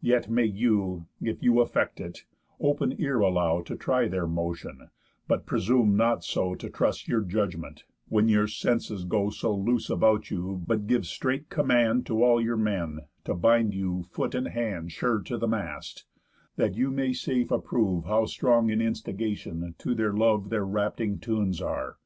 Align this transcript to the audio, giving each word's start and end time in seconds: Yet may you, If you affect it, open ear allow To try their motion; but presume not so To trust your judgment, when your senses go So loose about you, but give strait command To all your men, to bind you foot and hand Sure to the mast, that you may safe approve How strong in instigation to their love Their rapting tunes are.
Yet 0.00 0.30
may 0.30 0.46
you, 0.46 1.04
If 1.20 1.42
you 1.42 1.60
affect 1.60 2.00
it, 2.00 2.24
open 2.58 2.98
ear 2.98 3.18
allow 3.20 3.60
To 3.60 3.76
try 3.76 4.08
their 4.08 4.26
motion; 4.26 4.88
but 5.28 5.44
presume 5.44 5.98
not 5.98 6.24
so 6.24 6.54
To 6.54 6.70
trust 6.70 7.08
your 7.08 7.20
judgment, 7.20 7.84
when 8.08 8.26
your 8.26 8.46
senses 8.46 9.04
go 9.04 9.28
So 9.28 9.54
loose 9.54 9.90
about 9.90 10.30
you, 10.30 10.64
but 10.66 10.86
give 10.86 11.04
strait 11.04 11.50
command 11.50 12.06
To 12.06 12.24
all 12.24 12.40
your 12.40 12.56
men, 12.56 13.00
to 13.24 13.34
bind 13.34 13.74
you 13.74 14.04
foot 14.04 14.34
and 14.34 14.48
hand 14.48 14.92
Sure 14.92 15.20
to 15.20 15.36
the 15.36 15.46
mast, 15.46 16.06
that 16.56 16.74
you 16.74 16.90
may 16.90 17.12
safe 17.12 17.50
approve 17.50 18.06
How 18.06 18.24
strong 18.24 18.70
in 18.70 18.80
instigation 18.80 19.74
to 19.76 19.94
their 19.94 20.14
love 20.14 20.48
Their 20.48 20.64
rapting 20.64 21.18
tunes 21.18 21.60
are. 21.60 21.98